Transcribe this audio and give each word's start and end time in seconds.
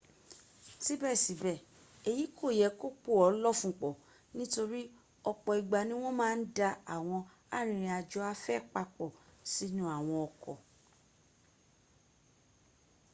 síbẹ̀síbẹ̀ 0.83 1.63
èyí 2.09 2.25
kò 2.37 2.47
yẹ 2.59 2.67
kó 2.79 2.87
pò 3.03 3.11
ọ́ 3.25 3.27
lọ́fun 3.43 3.71
pọ̀ 3.81 3.97
nítorí 4.35 4.81
ọ̀pọ̀ 5.31 5.53
ìgbà 5.61 5.79
ní 5.87 5.93
wọ́n 6.01 6.17
má 6.19 6.27
ń 6.37 6.41
da 6.57 6.69
àwọn 6.95 7.21
arìnrìn 7.57 7.95
àjò 7.99 8.19
afẹ́ 8.33 8.65
papọ̀ 8.73 9.09
sínú 9.51 9.83
àwọn 9.97 10.17
ọkọ̀ 10.27 10.55